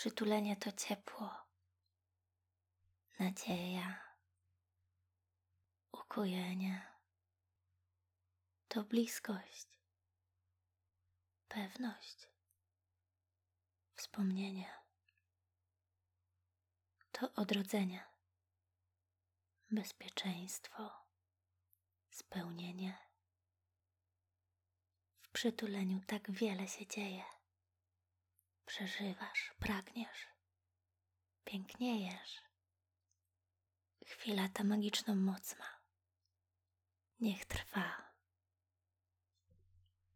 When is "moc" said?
35.14-35.58